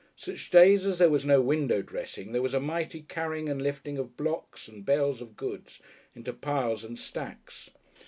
[0.17, 3.99] Such days as there was no window dressing, there was a mighty carrying and lifting
[3.99, 5.79] of blocks and bales of goods
[6.15, 7.69] into piles and stacks.